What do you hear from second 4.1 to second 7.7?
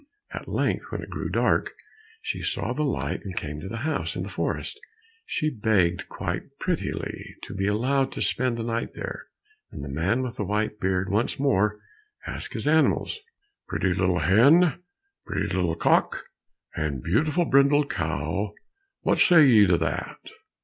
in the forest. She begged quite prettily to be